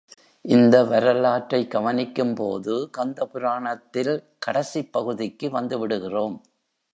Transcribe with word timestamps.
இந்த 0.45 0.83
வரலாற்றை 0.83 1.67
கவனிக்கும்போது 1.67 2.89
கந்த 2.91 3.25
புராணத்தில் 3.25 4.13
கடைசிப் 4.39 4.91
பகுதிக்கு 4.91 5.49
வந்துவிடுகிறோம். 5.49 6.37